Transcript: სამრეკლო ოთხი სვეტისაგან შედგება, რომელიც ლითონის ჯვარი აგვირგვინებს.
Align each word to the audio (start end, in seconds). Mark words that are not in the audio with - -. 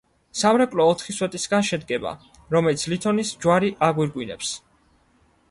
სამრეკლო 0.37 0.87
ოთხი 0.93 1.13
სვეტისაგან 1.17 1.67
შედგება, 1.67 2.15
რომელიც 2.57 2.87
ლითონის 2.95 3.35
ჯვარი 3.45 3.71
აგვირგვინებს. 3.91 4.57